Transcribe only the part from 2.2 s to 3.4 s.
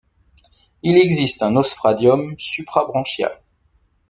supra-branchial.